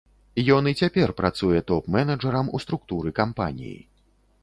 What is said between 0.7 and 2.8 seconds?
і цяпер працуе топ-менеджарам у